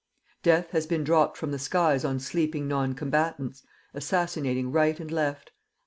[0.41, 3.61] Death has been dropped from the skies on sleeping non combatants,
[3.93, 5.51] assassinating right and left.